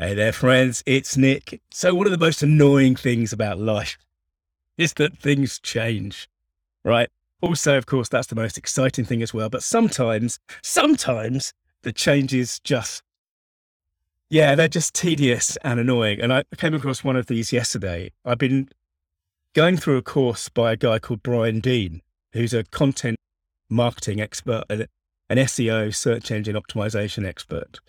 [0.00, 0.84] Hey there, friends.
[0.86, 1.60] It's Nick.
[1.72, 3.98] So, one of the most annoying things about life
[4.76, 6.28] is that things change,
[6.84, 7.08] right?
[7.40, 9.48] Also, of course, that's the most exciting thing as well.
[9.48, 13.02] But sometimes, sometimes the changes just,
[14.30, 16.20] yeah, they're just tedious and annoying.
[16.20, 18.12] And I came across one of these yesterday.
[18.24, 18.68] I've been
[19.52, 22.02] going through a course by a guy called Brian Dean,
[22.34, 23.16] who's a content
[23.68, 24.86] marketing expert, and
[25.28, 27.80] an SEO search engine optimization expert.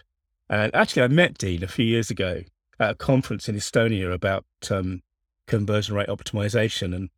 [0.49, 2.41] And actually, I met Dean a few years ago
[2.79, 5.01] at a conference in Estonia about um,
[5.47, 6.95] conversion rate optimization.
[6.95, 7.09] And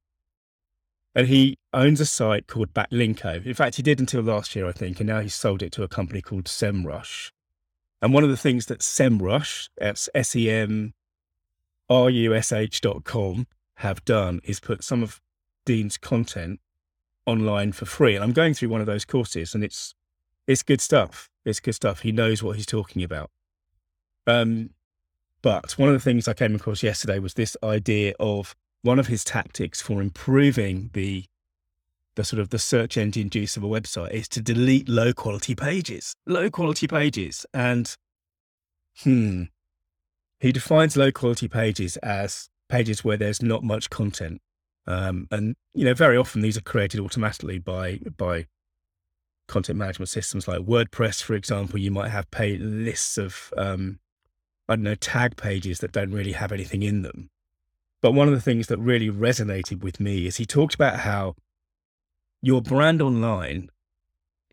[1.14, 3.46] and he owns a site called Backlinko.
[3.46, 5.84] In fact, he did until last year, I think, and now he's sold it to
[5.84, 7.32] a company called SEMrush.
[8.02, 10.94] And one of the things that SEMrush, that's S-E-M
[11.90, 15.20] R-U-S-H.com, have done is put some of
[15.66, 16.62] Dean's content
[17.26, 18.16] online for free.
[18.16, 19.94] And I'm going through one of those courses, and it's
[20.48, 21.30] it's good stuff.
[21.46, 22.02] It's good stuff.
[22.02, 23.30] He knows what he's talking about.
[24.28, 24.72] Um,
[25.42, 29.08] but one of the things I came across yesterday was this idea of one of
[29.08, 31.26] his tactics for improving the
[32.16, 35.56] the sort of the search engine juice of a website is to delete low quality
[35.56, 36.14] pages.
[36.26, 37.46] Low quality pages.
[37.54, 37.96] And
[39.04, 39.44] hmm.
[40.42, 44.42] He defines low quality pages as pages where there's not much content.
[44.88, 48.48] Um, and you know, very often these are created automatically by by
[49.52, 54.00] content management systems like WordPress, for example, you might have pay lists of, um,
[54.68, 57.30] I don't know, tag pages that don't really have anything in them.
[58.02, 61.36] But one of the things that really resonated with me is he talked about how
[62.42, 63.70] your brand online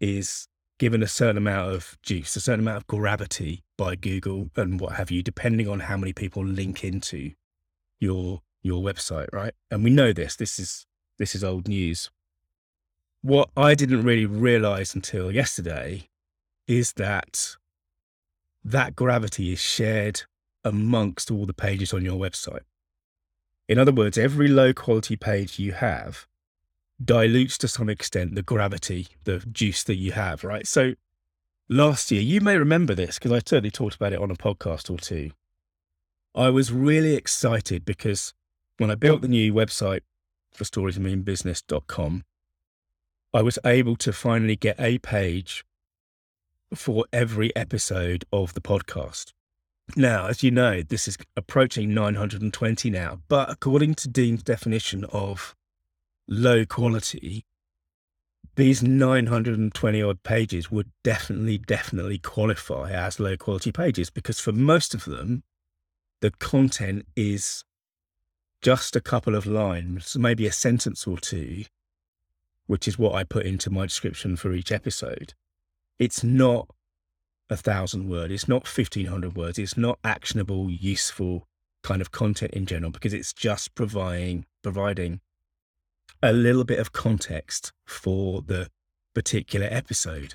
[0.01, 4.79] is given a certain amount of juice, a certain amount of gravity by Google and
[4.81, 7.33] what have you, depending on how many people link into
[8.01, 9.55] your your website, right?
[9.71, 10.37] And we know this.
[10.37, 10.87] This is
[11.19, 12.11] this is old news
[13.23, 16.09] what I didn't really realize until yesterday
[16.67, 17.57] is that
[18.65, 20.23] that gravity is shared
[20.65, 22.61] amongst all the pages on your website.
[23.69, 26.27] In other words, every low quality page you have
[27.03, 30.67] dilutes to some extent the gravity, the juice that you have, right?
[30.67, 30.95] So
[31.69, 34.91] last year, you may remember this because I certainly talked about it on a podcast
[34.91, 35.31] or two.
[36.35, 38.35] I was really excited because
[38.79, 40.01] when I built the new website
[40.53, 42.25] for storiesmeanbusiness.com,
[43.35, 45.65] I was able to finally get a page
[46.75, 49.33] for every episode of the podcast.
[49.97, 55.55] Now, as you know, this is approaching 920 now, but according to Dean's definition of
[56.27, 57.45] low quality,
[58.57, 64.95] these 920 odd pages would definitely, definitely qualify as low quality pages because for most
[64.95, 65.43] of them,
[66.23, 67.63] the content is
[68.63, 71.65] just a couple of lines, maybe a sentence or two,
[72.69, 75.35] which is what I put into my description for each episode,
[75.99, 76.69] it's not
[77.51, 81.49] a thousand word, it's not 1500 words, it's not actionable, useful
[81.83, 85.21] kind of content in general, because it's just providing, providing
[86.23, 88.69] a little bit of context for the
[89.15, 90.35] particular episode.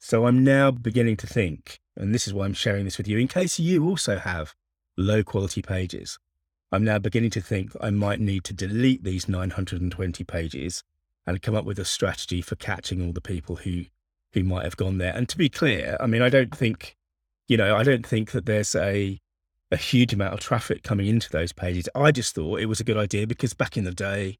[0.00, 3.16] So I'm now beginning to think, and this is why I'm sharing this with you,
[3.16, 4.54] in case you also have
[4.96, 6.18] low quality pages.
[6.72, 10.82] I'm now beginning to think I might need to delete these 920 pages
[11.28, 13.84] and come up with a strategy for catching all the people who
[14.32, 15.14] who might have gone there.
[15.14, 16.96] And to be clear, I mean, I don't think,
[17.48, 19.20] you know, I don't think that there's a
[19.70, 21.88] a huge amount of traffic coming into those pages.
[21.94, 24.38] I just thought it was a good idea because back in the day,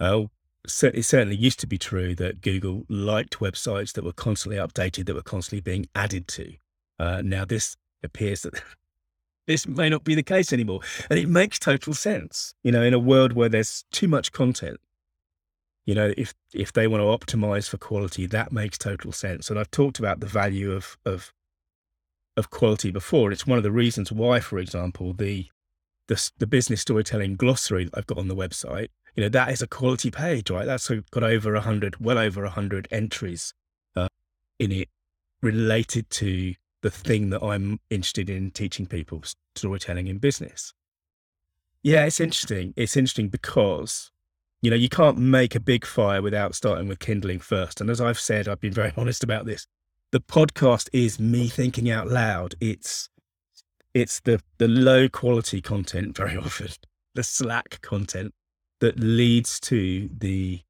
[0.00, 0.30] oh,
[0.64, 5.14] it certainly used to be true that Google liked websites that were constantly updated, that
[5.14, 6.54] were constantly being added to.
[6.98, 8.62] Uh, now, this appears that
[9.46, 10.80] this may not be the case anymore.
[11.10, 12.54] And it makes total sense.
[12.62, 14.80] You know, in a world where there's too much content,
[15.84, 19.50] you know, if if they want to optimize for quality, that makes total sense.
[19.50, 21.32] And I've talked about the value of of
[22.36, 23.32] of quality before.
[23.32, 25.48] It's one of the reasons why, for example, the
[26.08, 29.62] the, the business storytelling glossary that I've got on the website, you know, that is
[29.62, 30.66] a quality page, right?
[30.66, 33.54] That's got over a hundred, well over a hundred entries
[33.94, 34.08] uh,
[34.58, 34.88] in it
[35.42, 39.22] related to the thing that I'm interested in teaching people
[39.54, 40.74] storytelling in business.
[41.82, 42.74] Yeah, it's interesting.
[42.76, 44.10] It's interesting because
[44.62, 47.80] you know, you can't make a big fire without starting with kindling first.
[47.80, 49.66] And as I've said, I've been very honest about this.
[50.12, 52.54] The podcast is me thinking out loud.
[52.60, 53.10] It's
[53.92, 56.68] it's the the low quality content very often,
[57.14, 58.32] the slack content
[58.80, 60.60] that leads to the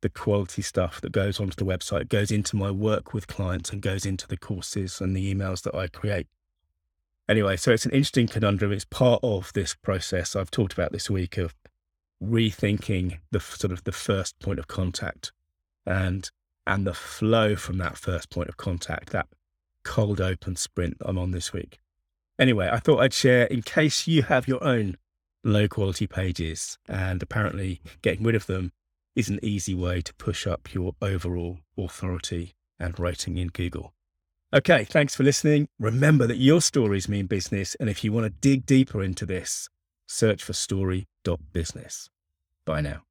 [0.00, 3.80] the quality stuff that goes onto the website, goes into my work with clients and
[3.82, 6.26] goes into the courses and the emails that I create.
[7.28, 8.72] Anyway, so it's an interesting conundrum.
[8.72, 11.54] It's part of this process I've talked about this week of
[12.22, 15.32] rethinking the sort of the first point of contact
[15.84, 16.30] and
[16.66, 19.26] and the flow from that first point of contact, that
[19.82, 21.80] cold open sprint I'm on this week.
[22.38, 24.96] Anyway, I thought I'd share in case you have your own
[25.44, 28.72] low quality pages, and apparently getting rid of them
[29.16, 33.92] is an easy way to push up your overall authority and rating in Google.
[34.54, 35.66] Okay, thanks for listening.
[35.78, 39.68] Remember that your stories mean business, and if you want to dig deeper into this,
[40.06, 42.10] search for story.business.
[42.64, 43.02] Bye now.